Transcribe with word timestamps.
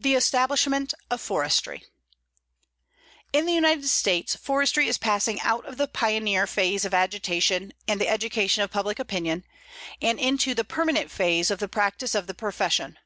THE 0.00 0.16
ESTABLISHMENT 0.16 0.94
OF 1.12 1.20
FORESTRY 1.20 1.84
In 3.32 3.46
the 3.46 3.52
United 3.52 3.86
States, 3.86 4.34
forestry 4.34 4.88
is 4.88 4.98
passing 4.98 5.40
out 5.42 5.64
of 5.64 5.76
the 5.76 5.86
pioneer 5.86 6.48
phase 6.48 6.84
of 6.84 6.92
agitation 6.92 7.72
and 7.86 8.00
the 8.00 8.08
education 8.08 8.64
of 8.64 8.72
public 8.72 8.98
opinion, 8.98 9.44
and 10.02 10.18
into 10.18 10.54
the 10.56 10.64
permanent 10.64 11.08
phase 11.08 11.52
of 11.52 11.60
the 11.60 11.68
practice 11.68 12.16
of 12.16 12.26
the 12.26 12.34
profession. 12.34 12.98